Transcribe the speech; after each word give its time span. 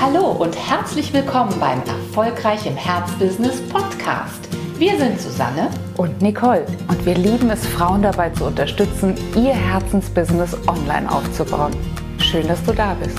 Hallo 0.00 0.30
und 0.30 0.56
herzlich 0.56 1.12
willkommen 1.12 1.58
beim 1.58 1.82
Erfolgreich 1.82 2.64
im 2.66 2.76
Herzbusiness 2.76 3.60
Podcast. 3.68 4.48
Wir 4.78 4.96
sind 4.96 5.20
Susanne 5.20 5.70
und 5.96 6.22
Nicole 6.22 6.64
und 6.86 7.04
wir 7.04 7.16
lieben 7.16 7.50
es, 7.50 7.66
Frauen 7.66 8.02
dabei 8.02 8.30
zu 8.30 8.44
unterstützen, 8.44 9.16
ihr 9.34 9.52
Herzensbusiness 9.52 10.56
online 10.68 11.10
aufzubauen. 11.10 11.74
Schön, 12.20 12.46
dass 12.46 12.62
du 12.62 12.72
da 12.72 12.94
bist. 12.94 13.18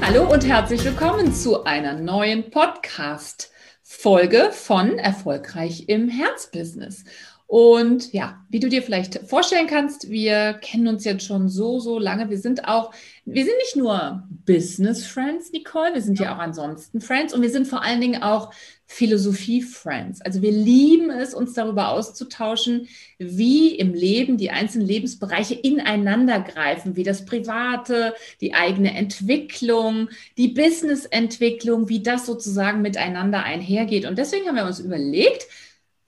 Hallo 0.00 0.32
und 0.32 0.46
herzlich 0.46 0.82
willkommen 0.82 1.34
zu 1.34 1.64
einer 1.64 1.92
neuen 1.92 2.50
Podcast-Folge 2.50 4.52
von 4.52 4.98
Erfolgreich 4.98 5.84
im 5.88 6.08
Herzbusiness. 6.08 7.04
Und 7.50 8.12
ja, 8.12 8.38
wie 8.48 8.60
du 8.60 8.68
dir 8.68 8.80
vielleicht 8.80 9.28
vorstellen 9.28 9.66
kannst, 9.66 10.08
wir 10.08 10.52
kennen 10.62 10.86
uns 10.86 11.04
jetzt 11.04 11.24
schon 11.24 11.48
so, 11.48 11.80
so 11.80 11.98
lange. 11.98 12.30
Wir 12.30 12.38
sind 12.38 12.68
auch, 12.68 12.92
wir 13.24 13.44
sind 13.44 13.56
nicht 13.58 13.74
nur 13.74 14.22
Business 14.46 15.04
Friends, 15.04 15.50
Nicole, 15.50 15.94
wir 15.94 16.00
sind 16.00 16.20
ja 16.20 16.32
auch 16.32 16.38
ansonsten 16.38 17.00
Friends 17.00 17.34
und 17.34 17.42
wir 17.42 17.50
sind 17.50 17.66
vor 17.66 17.82
allen 17.82 18.00
Dingen 18.00 18.22
auch 18.22 18.52
Philosophie 18.86 19.62
Friends. 19.62 20.20
Also 20.20 20.42
wir 20.42 20.52
lieben 20.52 21.10
es, 21.10 21.34
uns 21.34 21.52
darüber 21.54 21.88
auszutauschen, 21.88 22.86
wie 23.18 23.74
im 23.74 23.94
Leben 23.94 24.36
die 24.36 24.52
einzelnen 24.52 24.86
Lebensbereiche 24.86 25.54
ineinander 25.54 26.38
greifen, 26.38 26.94
wie 26.94 27.02
das 27.02 27.24
Private, 27.24 28.14
die 28.40 28.54
eigene 28.54 28.94
Entwicklung, 28.94 30.08
die 30.36 30.48
Business-Entwicklung, 30.48 31.88
wie 31.88 32.00
das 32.00 32.26
sozusagen 32.26 32.80
miteinander 32.80 33.42
einhergeht. 33.42 34.06
Und 34.06 34.18
deswegen 34.18 34.46
haben 34.46 34.54
wir 34.54 34.66
uns 34.66 34.78
überlegt, 34.78 35.48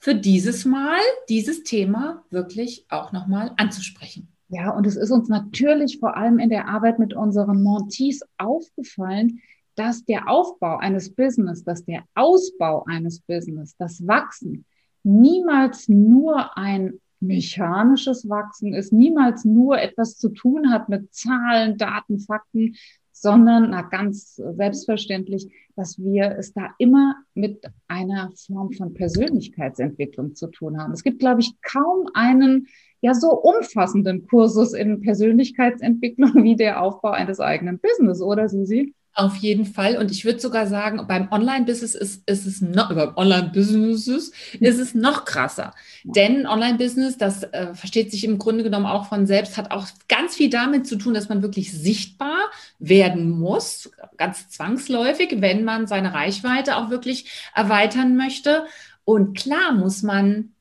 für 0.02 0.16
dieses 0.16 0.64
Mal 0.64 0.98
dieses 1.28 1.62
Thema 1.62 2.24
wirklich 2.28 2.84
auch 2.88 3.12
nochmal 3.12 3.52
anzusprechen. 3.56 4.26
Ja, 4.48 4.70
und 4.70 4.84
es 4.84 4.96
ist 4.96 5.12
uns 5.12 5.28
natürlich 5.28 6.00
vor 6.00 6.16
allem 6.16 6.40
in 6.40 6.50
der 6.50 6.66
Arbeit 6.66 6.98
mit 6.98 7.14
unseren 7.14 7.62
Montees 7.62 8.20
aufgefallen, 8.36 9.40
dass 9.76 10.04
der 10.04 10.28
Aufbau 10.28 10.78
eines 10.78 11.14
Business, 11.14 11.62
dass 11.62 11.84
der 11.84 12.02
Ausbau 12.16 12.84
eines 12.88 13.20
Business, 13.20 13.76
das 13.76 14.04
Wachsen 14.04 14.64
niemals 15.04 15.88
nur 15.88 16.58
ein 16.58 17.00
mechanisches 17.20 18.28
Wachsen 18.28 18.74
ist, 18.74 18.92
niemals 18.92 19.44
nur 19.44 19.80
etwas 19.80 20.18
zu 20.18 20.30
tun 20.30 20.72
hat 20.72 20.88
mit 20.88 21.14
Zahlen, 21.14 21.78
Daten, 21.78 22.18
Fakten, 22.18 22.74
sondern 23.12 23.70
na, 23.70 23.82
ganz 23.82 24.36
selbstverständlich, 24.36 25.52
dass 25.76 25.98
wir 25.98 26.36
es 26.38 26.52
da 26.52 26.70
immer 26.78 27.16
mit 27.34 27.64
einer 27.88 28.32
Form 28.34 28.72
von 28.72 28.94
Persönlichkeitsentwicklung 28.94 30.34
zu 30.34 30.48
tun 30.48 30.80
haben. 30.80 30.92
Es 30.92 31.02
gibt, 31.02 31.20
glaube 31.20 31.40
ich, 31.40 31.52
kaum 31.62 32.08
einen 32.14 32.66
ja 33.00 33.14
so 33.14 33.32
umfassenden 33.32 34.26
Kursus 34.26 34.72
in 34.72 35.00
Persönlichkeitsentwicklung 35.00 36.34
wie 36.42 36.56
der 36.56 36.82
Aufbau 36.82 37.10
eines 37.10 37.40
eigenen 37.40 37.78
Business, 37.78 38.22
oder 38.22 38.48
Susi? 38.48 38.94
Auf 39.14 39.36
jeden 39.36 39.66
Fall. 39.66 39.98
Und 39.98 40.10
ich 40.10 40.24
würde 40.24 40.40
sogar 40.40 40.66
sagen, 40.66 41.06
beim 41.06 41.30
Online-Business 41.30 41.94
ist, 41.94 42.26
ist 42.26 42.46
es 42.46 42.62
noch, 42.62 42.94
beim 42.94 43.14
Online-Businesses 43.14 44.32
ist 44.58 44.78
es 44.78 44.94
noch 44.94 45.26
krasser. 45.26 45.74
Denn 46.02 46.46
Online-Business, 46.46 47.18
das 47.18 47.42
äh, 47.42 47.74
versteht 47.74 48.10
sich 48.10 48.24
im 48.24 48.38
Grunde 48.38 48.64
genommen 48.64 48.86
auch 48.86 49.08
von 49.08 49.26
selbst, 49.26 49.58
hat 49.58 49.70
auch 49.70 49.86
ganz 50.08 50.34
viel 50.34 50.48
damit 50.48 50.86
zu 50.86 50.96
tun, 50.96 51.12
dass 51.12 51.28
man 51.28 51.42
wirklich 51.42 51.72
sichtbar 51.72 52.38
werden 52.78 53.28
muss, 53.28 53.90
ganz 54.16 54.48
zwangsläufig, 54.48 55.42
wenn 55.42 55.62
man 55.62 55.86
seine 55.86 56.14
Reichweite 56.14 56.76
auch 56.76 56.88
wirklich 56.88 57.30
erweitern 57.54 58.16
möchte. 58.16 58.64
Und 59.04 59.36
klar 59.36 59.72
muss 59.72 60.02
man, 60.02 60.54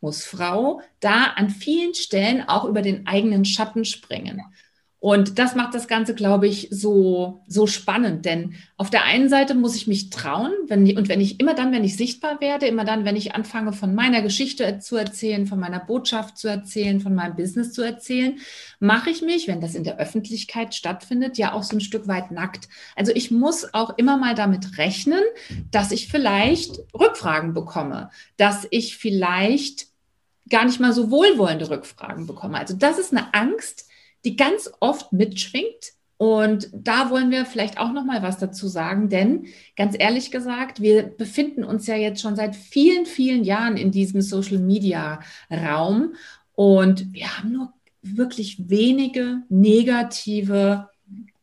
muss 0.00 0.24
Frau 0.24 0.80
da 1.00 1.24
an 1.36 1.50
vielen 1.50 1.92
Stellen 1.92 2.48
auch 2.48 2.64
über 2.64 2.80
den 2.80 3.06
eigenen 3.06 3.44
Schatten 3.44 3.84
springen. 3.84 4.40
Und 5.00 5.38
das 5.38 5.54
macht 5.54 5.74
das 5.74 5.86
Ganze, 5.86 6.12
glaube 6.12 6.48
ich, 6.48 6.68
so, 6.72 7.44
so 7.46 7.68
spannend. 7.68 8.24
Denn 8.24 8.54
auf 8.76 8.90
der 8.90 9.04
einen 9.04 9.28
Seite 9.28 9.54
muss 9.54 9.76
ich 9.76 9.86
mich 9.86 10.10
trauen, 10.10 10.52
wenn, 10.66 10.96
und 10.98 11.08
wenn 11.08 11.20
ich 11.20 11.38
immer 11.38 11.54
dann, 11.54 11.70
wenn 11.70 11.84
ich 11.84 11.96
sichtbar 11.96 12.40
werde, 12.40 12.66
immer 12.66 12.84
dann, 12.84 13.04
wenn 13.04 13.14
ich 13.14 13.32
anfange, 13.32 13.72
von 13.72 13.94
meiner 13.94 14.22
Geschichte 14.22 14.80
zu 14.80 14.96
erzählen, 14.96 15.46
von 15.46 15.60
meiner 15.60 15.78
Botschaft 15.78 16.36
zu 16.36 16.48
erzählen, 16.48 16.98
von 16.98 17.14
meinem 17.14 17.36
Business 17.36 17.72
zu 17.72 17.82
erzählen, 17.82 18.38
mache 18.80 19.10
ich 19.10 19.22
mich, 19.22 19.46
wenn 19.46 19.60
das 19.60 19.76
in 19.76 19.84
der 19.84 19.98
Öffentlichkeit 19.98 20.74
stattfindet, 20.74 21.38
ja 21.38 21.52
auch 21.52 21.62
so 21.62 21.76
ein 21.76 21.80
Stück 21.80 22.08
weit 22.08 22.32
nackt. 22.32 22.68
Also 22.96 23.12
ich 23.14 23.30
muss 23.30 23.72
auch 23.74 23.96
immer 23.98 24.16
mal 24.16 24.34
damit 24.34 24.78
rechnen, 24.78 25.22
dass 25.70 25.92
ich 25.92 26.08
vielleicht 26.08 26.76
Rückfragen 26.92 27.54
bekomme, 27.54 28.10
dass 28.36 28.66
ich 28.70 28.96
vielleicht 28.96 29.86
gar 30.48 30.64
nicht 30.64 30.80
mal 30.80 30.92
so 30.92 31.12
wohlwollende 31.12 31.70
Rückfragen 31.70 32.26
bekomme. 32.26 32.58
Also 32.58 32.74
das 32.74 32.98
ist 32.98 33.12
eine 33.12 33.32
Angst, 33.34 33.87
die 34.24 34.36
ganz 34.36 34.70
oft 34.80 35.12
mitschwingt. 35.12 35.92
Und 36.16 36.68
da 36.72 37.10
wollen 37.10 37.30
wir 37.30 37.46
vielleicht 37.46 37.78
auch 37.78 37.92
noch 37.92 38.04
mal 38.04 38.22
was 38.22 38.38
dazu 38.38 38.66
sagen, 38.66 39.08
denn 39.08 39.46
ganz 39.76 39.94
ehrlich 39.96 40.32
gesagt, 40.32 40.80
wir 40.80 41.04
befinden 41.04 41.62
uns 41.62 41.86
ja 41.86 41.94
jetzt 41.94 42.20
schon 42.20 42.34
seit 42.34 42.56
vielen, 42.56 43.06
vielen 43.06 43.44
Jahren 43.44 43.76
in 43.76 43.92
diesem 43.92 44.20
Social 44.20 44.58
Media 44.58 45.20
Raum 45.48 46.14
und 46.54 47.12
wir 47.12 47.38
haben 47.38 47.52
nur 47.52 47.72
wirklich 48.02 48.68
wenige 48.68 49.42
negative 49.48 50.88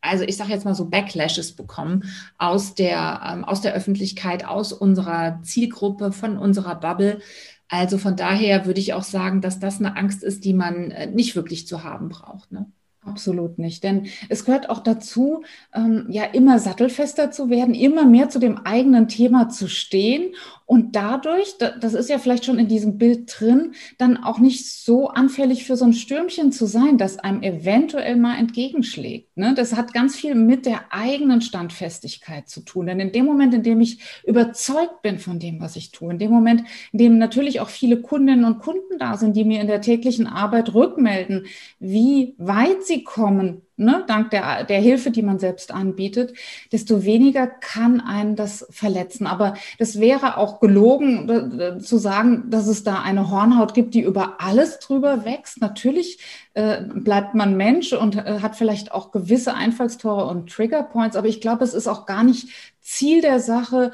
also 0.06 0.24
ich 0.24 0.36
sage 0.36 0.52
jetzt 0.52 0.64
mal 0.64 0.74
so 0.74 0.88
Backlashes 0.88 1.52
bekommen 1.52 2.04
aus 2.38 2.74
der, 2.74 3.20
ähm, 3.26 3.44
aus 3.44 3.60
der 3.60 3.74
Öffentlichkeit, 3.74 4.44
aus 4.44 4.72
unserer 4.72 5.40
Zielgruppe, 5.42 6.12
von 6.12 6.38
unserer 6.38 6.74
Bubble. 6.76 7.20
Also 7.68 7.98
von 7.98 8.16
daher 8.16 8.66
würde 8.66 8.80
ich 8.80 8.94
auch 8.94 9.02
sagen, 9.02 9.40
dass 9.40 9.58
das 9.58 9.78
eine 9.78 9.96
Angst 9.96 10.22
ist, 10.22 10.44
die 10.44 10.54
man 10.54 10.90
äh, 10.90 11.06
nicht 11.06 11.36
wirklich 11.36 11.66
zu 11.66 11.82
haben 11.84 12.08
braucht. 12.08 12.52
Ne? 12.52 12.70
Absolut 13.06 13.58
nicht, 13.58 13.84
denn 13.84 14.08
es 14.28 14.44
gehört 14.44 14.68
auch 14.68 14.80
dazu, 14.80 15.44
ähm, 15.72 16.06
ja 16.08 16.24
immer 16.24 16.58
sattelfester 16.58 17.30
zu 17.30 17.50
werden, 17.50 17.74
immer 17.74 18.04
mehr 18.04 18.28
zu 18.28 18.40
dem 18.40 18.58
eigenen 18.58 19.06
Thema 19.06 19.48
zu 19.48 19.68
stehen 19.68 20.34
und 20.68 20.96
dadurch, 20.96 21.58
das 21.58 21.94
ist 21.94 22.10
ja 22.10 22.18
vielleicht 22.18 22.44
schon 22.44 22.58
in 22.58 22.66
diesem 22.66 22.98
Bild 22.98 23.32
drin, 23.32 23.72
dann 23.98 24.16
auch 24.16 24.40
nicht 24.40 24.66
so 24.66 25.08
anfällig 25.08 25.64
für 25.64 25.76
so 25.76 25.84
ein 25.84 25.92
Stürmchen 25.92 26.50
zu 26.50 26.66
sein, 26.66 26.98
das 26.98 27.20
einem 27.20 27.44
eventuell 27.44 28.16
mal 28.16 28.36
entgegenschlägt. 28.36 29.36
Ne? 29.36 29.54
Das 29.54 29.76
hat 29.76 29.94
ganz 29.94 30.16
viel 30.16 30.34
mit 30.34 30.66
der 30.66 30.92
eigenen 30.92 31.40
Standfestigkeit 31.40 32.48
zu 32.48 32.62
tun. 32.62 32.86
Denn 32.86 32.98
in 32.98 33.12
dem 33.12 33.26
Moment, 33.26 33.54
in 33.54 33.62
dem 33.62 33.80
ich 33.80 34.00
überzeugt 34.24 35.02
bin 35.02 35.20
von 35.20 35.38
dem, 35.38 35.60
was 35.60 35.76
ich 35.76 35.92
tue, 35.92 36.10
in 36.10 36.18
dem 36.18 36.32
Moment, 36.32 36.64
in 36.90 36.98
dem 36.98 37.18
natürlich 37.18 37.60
auch 37.60 37.68
viele 37.68 38.00
Kundinnen 38.00 38.44
und 38.44 38.58
Kunden 38.58 38.98
da 38.98 39.16
sind, 39.16 39.36
die 39.36 39.44
mir 39.44 39.60
in 39.60 39.68
der 39.68 39.80
täglichen 39.80 40.26
Arbeit 40.26 40.74
rückmelden, 40.74 41.46
wie 41.78 42.34
weit 42.38 42.82
sie 42.82 42.95
kommen 43.04 43.62
ne, 43.76 44.04
dank 44.06 44.30
der, 44.30 44.64
der 44.64 44.80
Hilfe, 44.80 45.10
die 45.10 45.22
man 45.22 45.38
selbst 45.38 45.72
anbietet, 45.72 46.34
desto 46.72 47.04
weniger 47.04 47.46
kann 47.46 48.00
einen 48.00 48.36
das 48.36 48.66
verletzen. 48.70 49.26
Aber 49.26 49.54
das 49.78 50.00
wäre 50.00 50.36
auch 50.38 50.60
gelogen 50.60 51.80
zu 51.80 51.98
sagen, 51.98 52.50
dass 52.50 52.66
es 52.66 52.84
da 52.84 53.02
eine 53.02 53.30
Hornhaut 53.30 53.74
gibt, 53.74 53.94
die 53.94 54.02
über 54.02 54.36
alles 54.38 54.78
drüber 54.78 55.24
wächst. 55.24 55.60
Natürlich 55.60 56.18
äh, 56.54 56.82
bleibt 56.82 57.34
man 57.34 57.56
Mensch 57.56 57.92
und 57.92 58.16
äh, 58.16 58.40
hat 58.40 58.56
vielleicht 58.56 58.92
auch 58.92 59.12
gewisse 59.12 59.54
Einfallstore 59.54 60.26
und 60.26 60.50
Triggerpoints, 60.50 61.16
aber 61.16 61.28
ich 61.28 61.40
glaube, 61.40 61.64
es 61.64 61.74
ist 61.74 61.88
auch 61.88 62.06
gar 62.06 62.24
nicht 62.24 62.48
Ziel 62.80 63.20
der 63.20 63.40
Sache, 63.40 63.92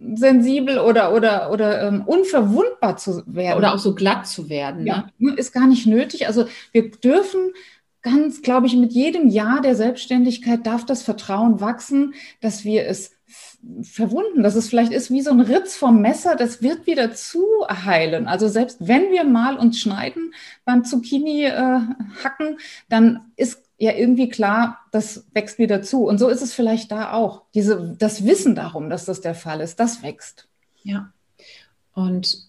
unsensibel 0.00 0.78
oder 0.78 1.14
oder 1.14 1.50
oder 1.50 1.82
ähm, 1.82 2.02
unverwundbar 2.06 2.96
zu 2.96 3.22
werden 3.26 3.58
oder 3.58 3.74
auch 3.74 3.78
so 3.78 3.94
glatt 3.94 4.26
zu 4.26 4.48
werden. 4.48 4.86
Ja, 4.86 5.10
ne? 5.18 5.34
ist 5.34 5.52
gar 5.52 5.66
nicht 5.66 5.86
nötig. 5.86 6.26
Also 6.26 6.46
wir 6.72 6.90
dürfen 6.90 7.52
ganz, 8.02 8.42
glaube 8.42 8.66
ich, 8.66 8.76
mit 8.76 8.92
jedem 8.92 9.28
Jahr 9.28 9.60
der 9.60 9.74
Selbstständigkeit 9.74 10.66
darf 10.66 10.86
das 10.86 11.02
Vertrauen 11.02 11.60
wachsen, 11.60 12.14
dass 12.40 12.64
wir 12.64 12.86
es 12.86 13.12
verwunden, 13.82 14.42
dass 14.42 14.54
es 14.54 14.68
vielleicht 14.68 14.92
ist 14.92 15.10
wie 15.10 15.20
so 15.20 15.30
ein 15.30 15.40
Ritz 15.40 15.76
vom 15.76 16.00
Messer, 16.00 16.36
das 16.36 16.62
wird 16.62 16.86
wieder 16.86 17.12
zu 17.12 17.44
heilen. 17.68 18.28
Also 18.28 18.48
selbst 18.48 18.78
wenn 18.80 19.10
wir 19.10 19.24
mal 19.24 19.56
uns 19.56 19.78
schneiden 19.80 20.32
beim 20.64 20.84
Zucchini 20.84 21.44
äh, 21.44 21.80
hacken, 22.22 22.58
dann 22.88 23.32
ist 23.36 23.67
ja 23.78 23.92
irgendwie 23.92 24.28
klar, 24.28 24.80
das 24.90 25.26
wächst 25.32 25.58
wieder 25.58 25.82
zu. 25.82 26.04
Und 26.04 26.18
so 26.18 26.28
ist 26.28 26.42
es 26.42 26.52
vielleicht 26.52 26.90
da 26.90 27.12
auch. 27.12 27.42
Diese, 27.54 27.96
das 27.98 28.26
Wissen 28.26 28.54
darum, 28.54 28.90
dass 28.90 29.04
das 29.04 29.20
der 29.20 29.34
Fall 29.34 29.60
ist, 29.60 29.78
das 29.80 30.02
wächst. 30.02 30.48
Ja. 30.82 31.12
Und 31.94 32.48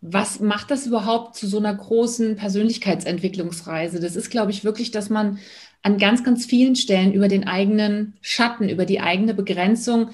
was 0.00 0.40
macht 0.40 0.70
das 0.70 0.86
überhaupt 0.86 1.36
zu 1.36 1.46
so 1.46 1.58
einer 1.58 1.74
großen 1.74 2.36
Persönlichkeitsentwicklungsreise? 2.36 4.00
Das 4.00 4.16
ist, 4.16 4.30
glaube 4.30 4.50
ich, 4.50 4.64
wirklich, 4.64 4.90
dass 4.90 5.10
man 5.10 5.38
an 5.82 5.98
ganz, 5.98 6.24
ganz 6.24 6.44
vielen 6.44 6.74
Stellen 6.76 7.12
über 7.12 7.28
den 7.28 7.46
eigenen 7.46 8.14
Schatten, 8.20 8.68
über 8.68 8.86
die 8.86 9.00
eigene 9.00 9.34
Begrenzung 9.34 10.10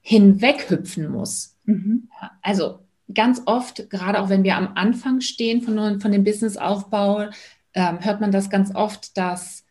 hinweghüpfen 0.00 1.10
muss. 1.10 1.56
Mhm. 1.64 2.08
Also 2.42 2.80
ganz 3.12 3.42
oft, 3.46 3.90
gerade 3.90 4.20
auch 4.20 4.28
wenn 4.28 4.44
wir 4.44 4.56
am 4.56 4.72
Anfang 4.76 5.20
stehen 5.20 5.62
von, 5.62 6.00
von 6.00 6.12
dem 6.12 6.24
Businessaufbau, 6.24 7.30
ähm, 7.74 8.04
hört 8.04 8.20
man 8.20 8.32
das 8.32 8.50
ganz 8.50 8.74
oft, 8.74 9.16
dass, 9.16 9.64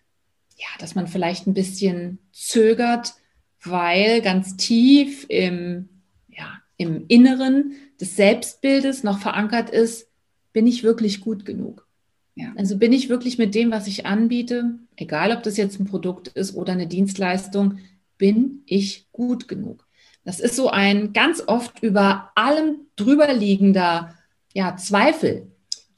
ja, 0.57 0.67
dass 0.79 0.95
man 0.95 1.07
vielleicht 1.07 1.47
ein 1.47 1.53
bisschen 1.53 2.19
zögert, 2.31 3.13
weil 3.63 4.21
ganz 4.21 4.57
tief 4.57 5.25
im, 5.29 5.89
ja, 6.29 6.61
im 6.77 7.05
Inneren 7.07 7.73
des 7.99 8.15
Selbstbildes 8.15 9.03
noch 9.03 9.19
verankert 9.19 9.69
ist, 9.69 10.07
bin 10.53 10.65
ich 10.67 10.83
wirklich 10.83 11.21
gut 11.21 11.45
genug? 11.45 11.87
Ja. 12.35 12.53
Also 12.55 12.77
bin 12.77 12.93
ich 12.93 13.09
wirklich 13.09 13.37
mit 13.37 13.53
dem, 13.53 13.71
was 13.71 13.87
ich 13.87 14.05
anbiete, 14.05 14.79
egal 14.95 15.31
ob 15.31 15.43
das 15.43 15.57
jetzt 15.57 15.79
ein 15.79 15.85
Produkt 15.85 16.29
ist 16.29 16.55
oder 16.55 16.71
eine 16.71 16.87
Dienstleistung, 16.87 17.79
bin 18.17 18.63
ich 18.65 19.07
gut 19.11 19.47
genug? 19.47 19.85
Das 20.23 20.39
ist 20.39 20.55
so 20.55 20.69
ein 20.69 21.11
ganz 21.11 21.43
oft 21.47 21.83
über 21.83 22.31
allem 22.35 22.77
drüberliegender 22.95 24.15
ja, 24.53 24.77
Zweifel, 24.77 25.47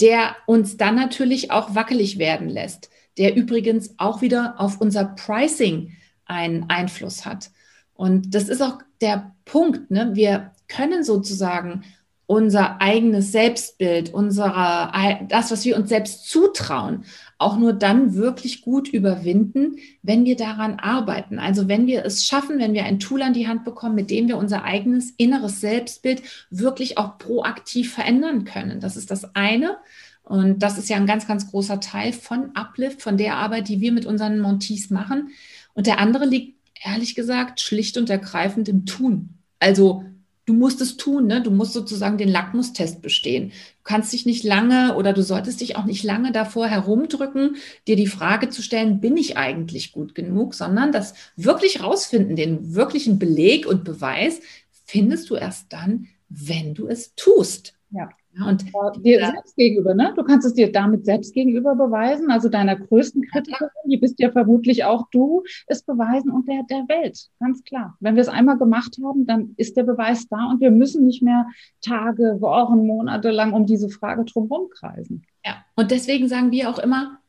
der 0.01 0.36
uns 0.48 0.77
dann 0.77 0.95
natürlich 0.95 1.51
auch 1.51 1.75
wackelig 1.75 2.18
werden 2.18 2.50
lässt, 2.50 2.89
der 3.18 3.36
übrigens 3.36 3.94
auch 3.98 4.21
wieder 4.21 4.56
auf 4.57 4.81
unser 4.81 5.06
Pricing 5.06 5.95
einen 6.25 6.69
Einfluss 6.69 7.25
hat. 7.25 7.51
Und 7.94 8.33
das 8.33 8.50
ist 8.50 8.62
auch 8.62 8.80
der 9.00 9.36
Punkt. 9.45 9.92
Ne? 9.92 10.12
Wir 10.13 10.51
können 10.68 11.03
sozusagen 11.03 11.83
unser 12.31 12.80
eigenes 12.80 13.33
Selbstbild, 13.33 14.13
unsere, 14.13 14.89
das, 15.28 15.51
was 15.51 15.66
wir 15.66 15.75
uns 15.75 15.89
selbst 15.89 16.30
zutrauen, 16.30 17.04
auch 17.38 17.57
nur 17.57 17.74
dann 17.74 18.13
wirklich 18.13 18.62
gut 18.62 18.88
überwinden, 18.88 19.75
wenn 20.01 20.24
wir 20.24 20.38
daran 20.38 20.80
arbeiten. 20.80 21.39
Also 21.39 21.68
wenn 21.68 21.88
wir 21.88 22.06
es 22.06 22.25
schaffen, 22.25 22.57
wenn 22.57 22.74
wir 22.74 22.86
ein 22.86 23.00
Tool 23.00 23.22
an 23.22 23.33
die 23.33 23.50
Hand 23.50 23.66
bekommen, 23.66 23.95
mit 23.95 24.10
dem 24.10 24.30
wir 24.30 24.38
unser 24.38 24.63
eigenes 24.63 25.12
inneres 25.18 25.60
Selbstbild 25.60 26.22
wirklich 26.50 26.98
auch 26.98 27.18
proaktiv 27.18 27.94
verändern 27.94 28.45
können. 28.45 28.80
Das 28.80 28.95
ist 28.95 29.12
das 29.12 29.36
eine. 29.36 29.75
Und 30.24 30.63
das 30.63 30.77
ist 30.77 30.88
ja 30.88 30.95
ein 30.95 31.07
ganz, 31.07 31.27
ganz 31.27 31.51
großer 31.51 31.81
Teil 31.81 32.13
von 32.13 32.56
Uplift, 32.56 33.01
von 33.01 33.18
der 33.18 33.36
Arbeit, 33.36 33.68
die 33.68 33.81
wir 33.81 33.92
mit 33.92 34.06
unseren 34.06 34.39
Montees 34.39 34.89
machen. 34.89 35.31
Und 35.74 35.86
der 35.86 36.00
andere 36.00 36.25
liegt, 36.25 36.57
ehrlich 36.81 37.13
gesagt, 37.13 37.60
schlicht 37.60 37.98
und 37.98 38.10
ergreifend 38.10 38.69
im 38.69 38.86
Tun. 38.86 39.31
Also 39.60 40.06
du 40.45 40.53
musst 40.53 40.81
es 40.81 40.97
tun, 40.97 41.27
ne? 41.27 41.41
du 41.41 41.51
musst 41.51 41.73
sozusagen 41.73 42.17
den 42.17 42.29
Lackmustest 42.29 43.01
bestehen. 43.01 43.49
Du 43.49 43.83
kannst 43.83 44.11
dich 44.13 44.25
nicht 44.25 44.43
lange 44.43 44.95
oder 44.95 45.13
du 45.13 45.23
solltest 45.23 45.61
dich 45.61 45.75
auch 45.75 45.85
nicht 45.85 46.03
lange 46.03 46.31
davor 46.31 46.67
herumdrücken, 46.67 47.57
dir 47.88 47.95
die 47.95 48.07
Frage 48.07 48.49
zu 48.49 48.61
stellen, 48.61 49.01
bin 49.01 49.17
ich 49.17 49.38
eigentlich 49.38 49.91
gut 49.91 50.15
genug, 50.15 50.53
sondern 50.53 50.91
das 50.91 51.13
wirklich 51.35 51.83
rausfinden, 51.83 52.35
den 52.35 52.75
wirklichen 52.75 53.19
Beleg 53.19 53.65
und 53.65 53.83
Beweis 53.83 54.41
findest 54.85 55.29
du 55.29 55.35
erst 55.35 55.71
dann, 55.71 56.07
wenn 56.29 56.73
du 56.73 56.88
es 56.88 57.15
tust. 57.15 57.73
Ja. 57.91 58.09
Und 58.39 58.66
dir 59.04 59.19
ja. 59.19 59.31
selbst 59.31 59.56
gegenüber, 59.57 59.94
ne? 59.94 60.13
Du 60.16 60.24
kannst 60.24 60.48
es 60.48 60.54
dir 60.54 60.72
damit 60.72 61.06
selbst 61.06 61.33
gegenüber 61.33 61.75
beweisen, 61.75 62.31
also 62.31 62.48
deiner 62.48 62.78
größten 62.78 63.24
Kritikerin, 63.24 63.69
die 63.86 63.98
bist 63.98 64.19
ja 64.19 64.31
vermutlich 64.31 64.86
auch 64.86 65.10
du, 65.12 65.44
es 65.68 65.83
beweisen 65.83 66.31
und 66.31 66.48
der, 66.48 66.63
der 66.69 66.88
Welt, 66.88 67.28
ganz 67.39 67.62
klar. 67.63 67.98
Wenn 68.00 68.16
wir 68.16 68.22
es 68.22 68.30
einmal 68.30 68.57
gemacht 68.57 68.98
haben, 69.04 69.25
dann 69.25 69.54
ist 69.57 69.75
der 69.75 69.83
Beweis 69.83 70.28
da 70.30 70.50
und 70.50 70.62
wir 70.62 70.72
müssen 70.72 71.06
nicht 71.06 71.22
mehr 71.22 71.45
Tage, 71.81 72.38
Wochen, 72.39 72.88
Monate 72.88 73.31
lang 73.31 73.51
um 73.51 73.66
diese 73.66 73.89
Frage 73.89 74.24
drumherum 74.24 74.69
kreisen. 74.69 75.24
Ja, 75.45 75.66
und 75.75 75.92
deswegen 75.92 76.30
sagen 76.30 76.51
wir 76.51 76.69
auch 76.69 76.80
immer, 76.80 77.19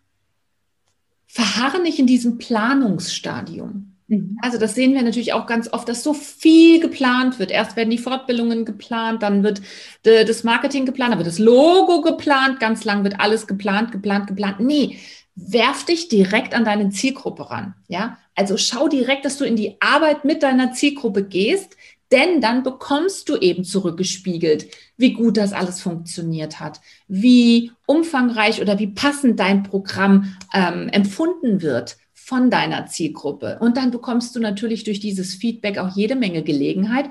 verharre 1.26 1.82
nicht 1.82 1.98
in 1.98 2.06
diesem 2.06 2.38
Planungsstadium. 2.38 3.91
Mhm. 4.12 4.36
Also 4.42 4.58
das 4.58 4.74
sehen 4.74 4.92
wir 4.92 5.02
natürlich 5.02 5.32
auch 5.32 5.46
ganz 5.46 5.72
oft, 5.72 5.88
dass 5.88 6.02
so 6.02 6.12
viel 6.12 6.80
geplant 6.80 7.38
wird. 7.38 7.50
Erst 7.50 7.76
werden 7.76 7.90
die 7.90 7.98
Fortbildungen 7.98 8.66
geplant, 8.66 9.22
dann 9.22 9.42
wird 9.42 9.62
das 10.02 10.44
Marketing 10.44 10.84
geplant, 10.84 11.12
dann 11.12 11.18
wird 11.18 11.28
das 11.28 11.38
Logo 11.38 12.02
geplant, 12.02 12.60
ganz 12.60 12.84
lang 12.84 13.04
wird 13.04 13.20
alles 13.20 13.46
geplant, 13.46 13.90
geplant, 13.90 14.26
geplant. 14.26 14.60
Nee, 14.60 14.98
werf 15.34 15.84
dich 15.84 16.08
direkt 16.08 16.54
an 16.54 16.66
deine 16.66 16.90
Zielgruppe 16.90 17.50
ran. 17.50 17.74
Ja, 17.88 18.18
also 18.34 18.58
schau 18.58 18.88
direkt, 18.88 19.24
dass 19.24 19.38
du 19.38 19.44
in 19.44 19.56
die 19.56 19.76
Arbeit 19.80 20.26
mit 20.26 20.42
deiner 20.42 20.72
Zielgruppe 20.72 21.24
gehst, 21.24 21.76
denn 22.10 22.42
dann 22.42 22.62
bekommst 22.62 23.30
du 23.30 23.38
eben 23.38 23.64
zurückgespiegelt, 23.64 24.66
wie 24.98 25.14
gut 25.14 25.38
das 25.38 25.54
alles 25.54 25.80
funktioniert 25.80 26.60
hat, 26.60 26.82
wie 27.08 27.72
umfangreich 27.86 28.60
oder 28.60 28.78
wie 28.78 28.88
passend 28.88 29.40
dein 29.40 29.62
Programm 29.62 30.36
ähm, 30.52 30.90
empfunden 30.90 31.62
wird 31.62 31.96
von 32.24 32.50
deiner 32.50 32.86
Zielgruppe. 32.86 33.58
Und 33.60 33.76
dann 33.76 33.90
bekommst 33.90 34.34
du 34.36 34.40
natürlich 34.40 34.84
durch 34.84 35.00
dieses 35.00 35.34
Feedback 35.34 35.78
auch 35.78 35.96
jede 35.96 36.14
Menge 36.14 36.42
Gelegenheit, 36.42 37.10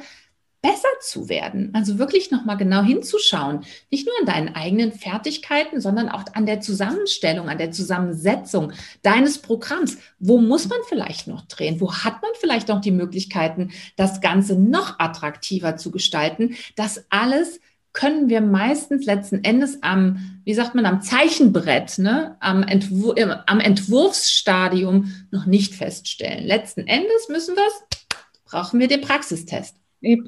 besser 0.62 0.88
zu 1.02 1.28
werden. 1.28 1.72
Also 1.74 1.98
wirklich 1.98 2.32
nochmal 2.32 2.56
genau 2.56 2.84
hinzuschauen. 2.84 3.66
Nicht 3.90 4.06
nur 4.06 4.16
an 4.20 4.26
deinen 4.26 4.56
eigenen 4.56 4.92
Fertigkeiten, 4.92 5.82
sondern 5.82 6.08
auch 6.08 6.24
an 6.34 6.46
der 6.46 6.62
Zusammenstellung, 6.62 7.50
an 7.50 7.58
der 7.58 7.72
Zusammensetzung 7.72 8.72
deines 9.02 9.40
Programms. 9.40 9.98
Wo 10.20 10.38
muss 10.38 10.70
man 10.70 10.80
vielleicht 10.88 11.28
noch 11.28 11.42
drehen? 11.48 11.82
Wo 11.82 11.94
hat 11.94 12.22
man 12.22 12.32
vielleicht 12.40 12.68
noch 12.68 12.80
die 12.80 12.92
Möglichkeiten, 12.92 13.72
das 13.98 14.22
Ganze 14.22 14.56
noch 14.56 15.00
attraktiver 15.00 15.78
zu 15.78 15.90
gestalten? 15.92 16.56
Das 16.76 17.06
alles 17.10 17.60
können 17.94 18.30
wir 18.30 18.42
meistens 18.42 19.06
letzten 19.06 19.44
Endes 19.44 19.84
am, 19.84 20.40
wie 20.46 20.54
sagt 20.54 20.76
man, 20.76 20.86
am 20.86 21.02
Zeichenbrett, 21.02 21.98
ne, 21.98 22.38
am, 22.40 22.64
Entwur 22.64 23.16
am 23.48 23.60
Entwurfsstadium 23.60 25.14
noch 25.32 25.46
nicht 25.46 25.76
feststellen. 25.76 26.46
Letzten 26.46 26.88
Endes 26.88 27.28
müssen 27.30 27.56
wir 27.56 27.64
es, 27.68 27.98
brauchen 28.46 28.80
wir 28.80 28.88
den 28.88 29.02
Praxistest. 29.02 29.81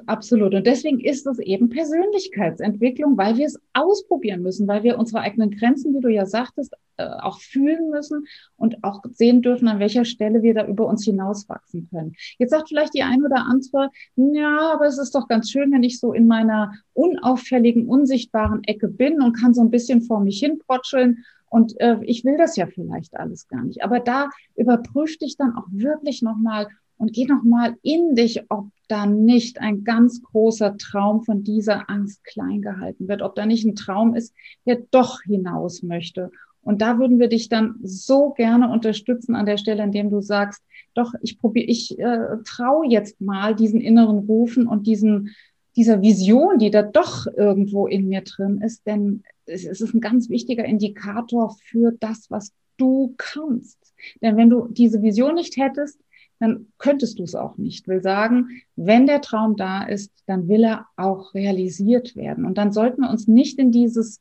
Absolut. 0.06 0.54
Und 0.54 0.68
deswegen 0.68 1.00
ist 1.00 1.26
es 1.26 1.40
eben 1.40 1.70
Persönlichkeitsentwicklung, 1.70 3.18
weil 3.18 3.38
wir 3.38 3.48
es 3.48 3.60
ausprobieren 3.74 4.44
müssen, 4.44 4.68
weil 4.68 4.84
wir 4.84 5.00
unsere 5.00 5.22
eigenen 5.22 5.50
Grenzen, 5.50 5.96
wie 5.96 6.00
du 6.00 6.10
ja 6.10 6.28
sagtest, 6.28 6.76
äh, 6.98 7.08
auch 7.08 7.40
fühlen 7.40 7.90
müssen 7.90 8.26
und 8.56 8.84
auch 8.84 9.02
sehen 9.10 9.42
dürfen, 9.42 9.68
an 9.68 9.80
welcher 9.80 10.06
Stelle 10.06 10.44
wir 10.44 10.54
da 10.54 10.68
über 10.68 10.86
uns 10.86 11.06
hinauswachsen 11.06 11.88
können. 11.90 12.14
Jetzt 12.38 12.52
sagt 12.52 12.70
vielleicht 12.70 12.94
die 12.94 13.02
eine 13.02 13.26
oder 13.26 13.48
andere, 13.48 13.90
ja, 14.16 14.74
aber 14.74 14.86
es 14.86 15.00
ist 15.00 15.16
doch 15.16 15.28
ganz 15.28 15.50
schön, 15.50 15.72
wenn 15.72 15.82
ich 15.82 16.00
so 16.00 16.14
in 16.14 16.28
meiner 16.28 16.74
unauffälligen, 16.94 17.88
unsichtbaren 17.88 18.64
Ecke 18.66 18.88
bin 18.88 19.24
und 19.24 19.34
kann 19.34 19.56
so 19.56 19.62
ein 19.62 19.72
bisschen 19.72 20.04
vor 20.04 20.20
mich 20.20 20.38
hin 20.38 20.60
potscheln 20.68 21.26
und 21.54 21.80
äh, 21.80 21.98
ich 22.02 22.26
will 22.26 22.36
das 22.38 22.56
ja 22.56 22.66
vielleicht 22.66 23.16
alles 23.16 23.48
gar 23.48 23.64
nicht. 23.64 23.84
Aber 23.84 24.00
da 24.00 24.30
überprüf 24.56 25.20
dich 25.20 25.38
dann 25.38 25.56
auch 25.56 25.68
wirklich 25.72 26.24
nochmal 26.24 26.68
und 26.98 27.14
geh 27.14 27.26
nochmal 27.26 27.76
in 27.82 28.16
dich, 28.16 28.44
ob 28.50 28.68
da 28.88 29.06
nicht 29.06 29.60
ein 29.60 29.84
ganz 29.84 30.22
großer 30.22 30.78
Traum 30.78 31.24
von 31.24 31.44
dieser 31.44 31.90
Angst 31.90 32.24
klein 32.24 32.62
gehalten 32.62 33.08
wird, 33.08 33.22
ob 33.22 33.36
da 33.36 33.46
nicht 33.46 33.66
ein 33.66 33.76
Traum 33.76 34.16
ist, 34.16 34.34
der 34.66 34.84
doch 34.92 35.22
hinaus 35.24 35.84
möchte. 35.84 36.32
Und 36.62 36.82
da 36.82 36.98
würden 36.98 37.20
wir 37.20 37.28
dich 37.28 37.50
dann 37.50 37.76
so 37.84 38.32
gerne 38.32 38.70
unterstützen 38.70 39.36
an 39.36 39.46
der 39.46 39.58
Stelle, 39.58 39.84
indem 39.84 40.10
du 40.10 40.22
sagst, 40.22 40.64
doch, 40.94 41.14
ich 41.22 41.40
probiere, 41.40 41.66
ich 41.66 41.98
äh, 42.00 42.38
traue 42.46 42.88
jetzt 42.88 43.20
mal 43.20 43.56
diesen 43.56 43.82
inneren 43.82 44.20
Rufen 44.20 44.68
und 44.68 44.88
diesen, 44.88 45.32
dieser 45.76 46.02
Vision, 46.02 46.60
die 46.60 46.72
da 46.72 46.84
doch 46.84 47.26
irgendwo 47.36 47.88
in 47.88 48.08
mir 48.08 48.22
drin 48.22 48.62
ist, 48.62 48.86
denn 48.86 49.24
es, 49.46 49.66
es 49.66 49.82
ist 49.82 49.94
ein 49.94 50.02
ganz 50.02 50.30
wichtiger 50.30 50.66
Indikator 50.66 51.56
für 51.66 51.92
das, 52.00 52.30
was 52.30 52.54
du 52.78 53.14
kannst. 53.18 53.78
Denn 54.22 54.38
wenn 54.38 54.50
du 54.50 54.68
diese 54.70 55.02
Vision 55.02 55.36
nicht 55.36 55.58
hättest, 55.58 56.00
dann 56.44 56.68
könntest 56.78 57.20
du 57.20 57.24
es 57.24 57.36
auch 57.36 57.58
nicht. 57.58 57.88
Will 57.88 58.02
sagen, 58.02 58.50
wenn 58.76 59.08
der 59.08 59.22
Traum 59.22 59.56
da 59.56 59.84
ist, 59.84 60.12
dann 60.26 60.48
will 60.48 60.64
er 60.64 60.88
auch 60.96 61.34
realisiert 61.34 62.16
werden. 62.16 62.46
Und 62.46 62.58
dann 62.58 62.72
sollten 62.72 63.02
wir 63.02 63.10
uns 63.10 63.28
nicht 63.28 63.60
in 63.60 63.72
dieses 63.72 64.20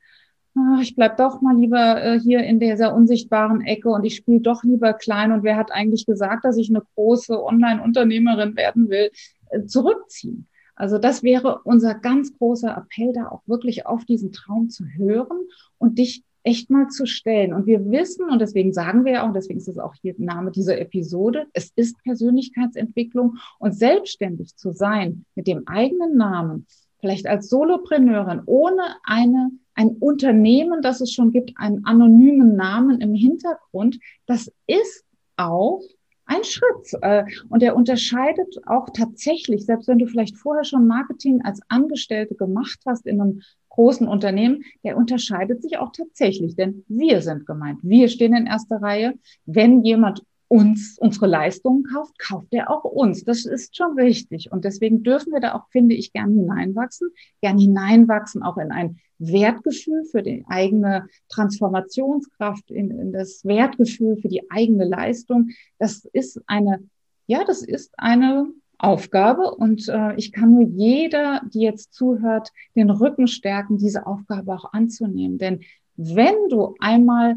ach, 0.55 0.81
ich 0.81 0.95
bleib 0.95 1.17
doch 1.17 1.41
mal 1.41 1.57
lieber 1.57 2.03
äh, 2.03 2.21
hier 2.21 2.41
in 2.41 2.61
dieser 2.61 2.95
unsichtbaren 2.95 3.63
Ecke 3.63 3.89
und 3.89 4.05
ich 4.05 4.17
spiele 4.17 4.41
doch 4.41 4.65
lieber 4.65 4.93
klein 4.93 5.33
und 5.33 5.43
wer 5.43 5.57
hat 5.57 5.73
eigentlich 5.73 6.07
gesagt, 6.07 6.45
dass 6.45 6.57
ich 6.57 6.69
eine 6.69 6.83
große 6.95 7.43
Online-Unternehmerin 7.43 8.57
werden 8.57 8.89
will, 8.91 9.11
äh, 9.51 9.65
zurückziehen. 9.65 10.49
Also 10.75 10.99
das 10.99 11.23
wäre 11.23 11.61
unser 11.65 11.95
ganz 11.95 12.37
großer 12.37 12.77
Appell, 12.77 13.13
da 13.13 13.29
auch 13.29 13.43
wirklich 13.47 13.87
auf 13.87 14.05
diesen 14.05 14.33
Traum 14.33 14.69
zu 14.69 14.85
hören 14.85 15.39
und 15.79 15.99
dich 15.99 16.25
echt 16.45 16.71
mal 16.71 16.89
zu 16.89 17.07
stellen. 17.07 17.53
Und 17.53 17.67
wir 17.67 17.91
wissen, 17.91 18.29
und 18.29 18.41
deswegen 18.41 18.73
sagen 18.73 19.05
wir 19.05 19.25
auch, 19.25 19.33
deswegen 19.33 19.59
ist 19.59 19.69
es 19.69 19.79
auch 19.79 19.95
hier 19.95 20.15
Name 20.19 20.51
dieser 20.51 20.81
Episode, 20.81 21.47
es 21.53 21.73
ist 21.77 22.03
Persönlichkeitsentwicklung 22.03 23.37
und 23.59 23.75
selbstständig 23.75 24.57
zu 24.57 24.73
sein 24.73 25.25
mit 25.35 25.47
dem 25.47 25.67
eigenen 25.67 26.17
Namen, 26.17 26.67
vielleicht 27.01 27.27
als 27.27 27.49
Solopreneurin, 27.49 28.43
ohne 28.47 28.83
eine, 29.05 29.51
ein 29.75 29.89
Unternehmen, 29.89 30.83
das 30.83 31.01
es 31.01 31.13
schon 31.13 31.33
gibt, 31.33 31.53
einen 31.57 31.85
anonymen 31.85 32.57
Namen 32.57 33.01
im 33.01 33.15
Hintergrund, 33.15 33.99
das 34.27 34.53
ist 34.67 35.05
auch 35.37 35.83
ein 36.33 36.45
Schritt. 36.45 37.03
Äh, 37.03 37.25
und 37.49 37.63
er 37.63 37.77
unterscheidet 37.77 38.57
auch 38.67 38.89
tatsächlich, 38.91 39.65
selbst 39.65 39.89
wenn 39.89 39.99
du 39.99 40.07
vielleicht 40.07 40.37
vorher 40.37 40.65
schon 40.65 40.87
Marketing 40.87 41.43
als 41.43 41.61
Angestellte 41.69 42.35
gemacht 42.35 42.81
hast 42.87 43.07
in 43.07 43.21
einem 43.21 43.43
großen 43.69 44.07
Unternehmen, 44.07 44.65
der 44.85 44.97
unterscheidet 44.97 45.63
sich 45.63 45.79
auch 45.79 45.93
tatsächlich, 45.93 46.57
denn 46.57 46.85
wir 46.89 47.23
sind 47.23 47.47
gemeint. 47.47 47.79
Wir 47.83 48.09
stehen 48.09 48.35
in 48.35 48.47
erster 48.47 48.83
Reihe. 48.83 49.15
Wenn 49.47 49.83
jemand 49.83 50.23
uns 50.53 50.99
unsere 50.99 51.27
Leistungen 51.27 51.83
kauft, 51.83 52.19
kauft 52.19 52.53
er 52.53 52.71
auch 52.71 52.85
uns. 52.85 53.25
Das 53.25 53.47
ist 53.47 53.75
schon 53.75 53.97
wichtig. 53.97 54.53
Und 54.53 54.67
deswegen 54.67 55.03
dürfen 55.03 55.33
wir 55.33 55.41
da 55.41 55.55
auch, 55.55 55.67
finde 55.71 55.95
ich, 55.95 56.13
gern 56.13 56.35
hineinwachsen, 56.35 57.09
gern 57.41 57.59
hineinwachsen 57.59 58.43
auch 58.43 58.59
in 58.59 58.71
ein 58.71 58.99
Wertgefühl 59.19 60.05
für 60.05 60.23
die 60.23 60.45
eigene 60.49 61.07
Transformationskraft, 61.31 62.71
in, 62.71 62.91
in 62.91 63.13
das 63.13 63.47
Wertgefühl 63.47 64.19
für 64.19 64.29
die 64.29 64.51
eigene 64.51 64.85
Leistung. 64.85 65.49
Das 65.79 66.05
ist 66.13 66.39
eine, 66.47 66.83
ja, 67.27 67.45
das 67.45 67.63
ist 67.63 67.95
eine 67.97 68.53
Aufgabe 68.77 69.55
und 69.55 69.89
äh, 69.89 70.15
ich 70.17 70.33
kann 70.33 70.53
nur 70.53 70.69
jeder, 70.69 71.41
die 71.49 71.61
jetzt 71.61 71.95
zuhört, 71.95 72.51
den 72.77 72.91
Rücken 72.91 73.27
stärken, 73.27 73.79
diese 73.79 74.07
Aufgabe 74.07 74.53
auch 74.53 74.75
anzunehmen. 74.75 75.39
Denn 75.39 75.61
wenn 75.97 76.35
du 76.51 76.75
einmal 76.79 77.37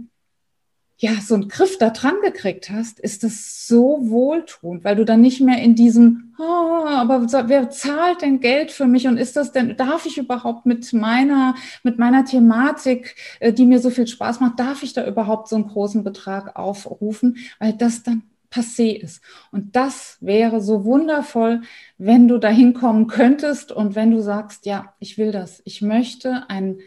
ja, 0.97 1.19
so 1.21 1.33
einen 1.35 1.49
Griff 1.49 1.77
da 1.77 1.89
dran 1.89 2.15
gekriegt 2.23 2.69
hast, 2.69 2.99
ist 2.99 3.23
das 3.23 3.67
so 3.67 3.99
wohltuend, 4.01 4.85
weil 4.85 4.95
du 4.95 5.03
dann 5.03 5.19
nicht 5.19 5.41
mehr 5.41 5.61
in 5.61 5.75
diesem, 5.75 6.33
oh, 6.39 6.85
aber 6.85 7.27
wer 7.49 7.69
zahlt 7.69 8.21
denn 8.21 8.39
Geld 8.39 8.71
für 8.71 8.85
mich 8.87 9.07
und 9.07 9.17
ist 9.17 9.35
das 9.35 9.51
denn, 9.51 9.75
darf 9.75 10.05
ich 10.05 10.17
überhaupt 10.17 10.65
mit 10.65 10.93
meiner, 10.93 11.55
mit 11.83 11.99
meiner 11.99 12.23
Thematik, 12.23 13.15
äh, 13.41 13.51
die 13.51 13.65
mir 13.65 13.79
so 13.79 13.89
viel 13.89 14.07
Spaß 14.07 14.39
macht, 14.39 14.59
darf 14.59 14.83
ich 14.83 14.93
da 14.93 15.05
überhaupt 15.05 15.49
so 15.49 15.57
einen 15.57 15.67
großen 15.67 16.03
Betrag 16.03 16.55
aufrufen, 16.55 17.37
weil 17.59 17.73
das 17.73 18.03
dann 18.03 18.23
passé 18.49 18.95
ist. 18.95 19.21
Und 19.51 19.75
das 19.75 20.17
wäre 20.21 20.61
so 20.61 20.85
wundervoll, 20.85 21.61
wenn 21.97 22.29
du 22.29 22.37
dahin 22.37 22.73
kommen 22.73 23.07
könntest 23.07 23.73
und 23.73 23.95
wenn 23.95 24.11
du 24.11 24.21
sagst, 24.21 24.65
ja, 24.65 24.93
ich 24.99 25.17
will 25.17 25.33
das, 25.33 25.61
ich 25.65 25.81
möchte 25.81 26.49
ein 26.49 26.77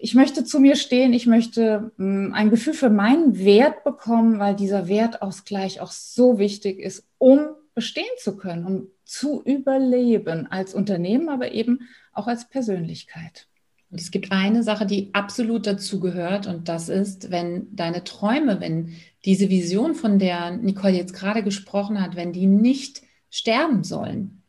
ich 0.00 0.14
möchte 0.14 0.44
zu 0.44 0.60
mir 0.60 0.76
stehen, 0.76 1.12
ich 1.12 1.26
möchte 1.26 1.92
hm, 1.96 2.32
ein 2.34 2.50
Gefühl 2.50 2.74
für 2.74 2.90
meinen 2.90 3.38
Wert 3.38 3.84
bekommen, 3.84 4.38
weil 4.38 4.54
dieser 4.54 4.88
Wertausgleich 4.88 5.80
auch 5.80 5.92
so 5.92 6.38
wichtig 6.38 6.78
ist, 6.80 7.06
um 7.18 7.46
bestehen 7.74 8.04
zu 8.18 8.36
können, 8.36 8.64
um 8.64 8.86
zu 9.04 9.42
überleben 9.42 10.46
als 10.50 10.74
Unternehmen, 10.74 11.28
aber 11.28 11.52
eben 11.52 11.80
auch 12.12 12.26
als 12.26 12.48
Persönlichkeit. 12.48 13.46
Und 13.90 14.00
es 14.00 14.10
gibt 14.10 14.32
eine 14.32 14.62
Sache, 14.62 14.86
die 14.86 15.10
absolut 15.12 15.66
dazu 15.66 16.00
gehört, 16.00 16.46
und 16.46 16.68
das 16.68 16.88
ist, 16.88 17.30
wenn 17.30 17.74
deine 17.76 18.02
Träume, 18.02 18.60
wenn 18.60 18.94
diese 19.24 19.50
Vision, 19.50 19.94
von 19.94 20.18
der 20.18 20.52
Nicole 20.56 20.94
jetzt 20.94 21.14
gerade 21.14 21.42
gesprochen 21.42 22.00
hat, 22.00 22.16
wenn 22.16 22.32
die 22.32 22.46
nicht 22.46 23.02
sterben 23.30 23.84
sollen, 23.84 24.42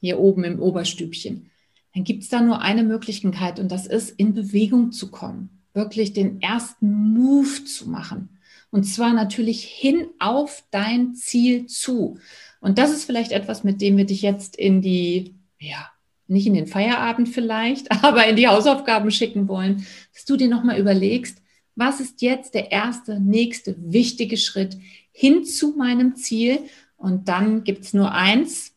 hier 0.00 0.18
oben 0.18 0.44
im 0.44 0.60
Oberstübchen, 0.60 1.50
dann 1.94 2.04
gibt 2.04 2.22
es 2.22 2.28
da 2.28 2.40
nur 2.40 2.60
eine 2.60 2.84
Möglichkeit 2.84 3.58
und 3.58 3.70
das 3.70 3.86
ist, 3.86 4.10
in 4.10 4.32
Bewegung 4.32 4.92
zu 4.92 5.10
kommen, 5.10 5.62
wirklich 5.74 6.12
den 6.12 6.40
ersten 6.40 7.12
Move 7.12 7.64
zu 7.64 7.88
machen. 7.88 8.38
Und 8.70 8.84
zwar 8.84 9.12
natürlich 9.12 9.64
hin 9.64 10.06
auf 10.20 10.62
dein 10.70 11.14
Ziel 11.14 11.66
zu. 11.66 12.18
Und 12.60 12.78
das 12.78 12.92
ist 12.92 13.04
vielleicht 13.04 13.32
etwas, 13.32 13.64
mit 13.64 13.80
dem 13.80 13.96
wir 13.96 14.06
dich 14.06 14.22
jetzt 14.22 14.54
in 14.56 14.80
die, 14.80 15.34
ja, 15.58 15.90
nicht 16.28 16.46
in 16.46 16.54
den 16.54 16.68
Feierabend 16.68 17.28
vielleicht, 17.28 17.90
aber 18.04 18.26
in 18.26 18.36
die 18.36 18.46
Hausaufgaben 18.46 19.10
schicken 19.10 19.48
wollen, 19.48 19.84
dass 20.14 20.24
du 20.24 20.36
dir 20.36 20.48
nochmal 20.48 20.78
überlegst, 20.78 21.42
was 21.74 22.00
ist 22.00 22.22
jetzt 22.22 22.54
der 22.54 22.70
erste, 22.70 23.20
nächste 23.20 23.74
wichtige 23.78 24.36
Schritt 24.36 24.76
hin 25.12 25.44
zu 25.44 25.74
meinem 25.76 26.14
Ziel? 26.14 26.60
Und 26.96 27.28
dann 27.28 27.64
gibt 27.64 27.84
es 27.84 27.94
nur 27.94 28.12
eins, 28.12 28.72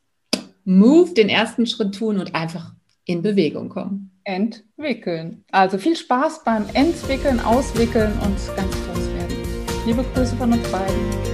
Move, 0.65 1.13
den 1.13 1.27
ersten 1.27 1.65
Schritt 1.65 1.96
tun 1.96 2.20
und 2.20 2.34
einfach 2.34 2.74
in 3.05 3.22
Bewegung 3.22 3.69
kommen. 3.69 4.12
Entwickeln. 4.24 5.43
Also 5.51 5.77
viel 5.77 5.95
Spaß 5.95 6.43
beim 6.43 6.65
Entwickeln, 6.74 7.39
Auswickeln 7.39 8.13
und 8.13 8.38
ganz 8.55 8.72
groß 8.72 9.13
werden. 9.15 9.38
Liebe 9.86 10.05
Grüße 10.13 10.36
von 10.38 10.53
uns 10.53 10.72
beiden. 10.72 11.33